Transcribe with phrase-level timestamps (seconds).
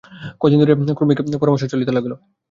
[0.41, 2.13] কয়দিন ধরিয়া ক্রমিক পরামর্শ চলিতে লাগিল।